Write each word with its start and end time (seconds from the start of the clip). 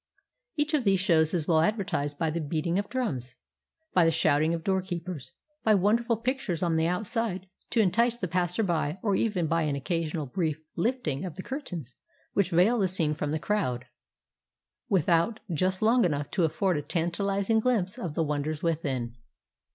Each 0.55 0.73
of 0.73 0.83
these 0.83 0.99
shows 0.99 1.31
is 1.31 1.47
well 1.47 1.61
advertised 1.61 2.17
by 2.17 2.31
the 2.31 2.41
beating 2.41 2.79
of 2.79 2.89
drums, 2.89 3.35
by 3.93 4.03
the 4.03 4.09
shouting 4.09 4.51
of 4.51 4.63
doorkeepers, 4.63 5.33
by 5.63 5.75
wonderful 5.75 6.17
pictures 6.17 6.63
on 6.63 6.75
the 6.75 6.87
outside 6.87 7.47
to 7.69 7.81
entice 7.81 8.17
the 8.17 8.27
passer 8.27 8.63
by, 8.63 8.97
or 9.03 9.15
even 9.15 9.45
by 9.45 9.61
an 9.61 9.75
occasional 9.75 10.25
brief 10.25 10.59
lift 10.75 11.07
ing 11.07 11.23
of 11.23 11.35
the 11.35 11.43
curtains 11.43 11.93
which 12.33 12.49
veil 12.49 12.79
the 12.79 12.87
scene 12.87 13.13
from 13.13 13.31
the 13.31 13.37
crowd 13.37 13.85
without, 14.89 15.39
just 15.53 15.83
long 15.83 16.03
enough 16.03 16.31
to 16.31 16.45
afford 16.45 16.77
a 16.77 16.81
tantalizing 16.81 17.61
gHmpse 17.61 18.03
of 18.03 18.15
the 18.15 18.23
wonders 18.23 18.63
within. 18.63 19.15